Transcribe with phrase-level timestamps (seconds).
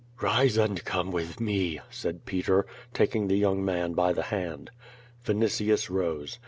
[0.19, 4.71] "Rise and come with me," said Peter, taking the young man by the hand.
[5.25, 6.39] Vinitius rose.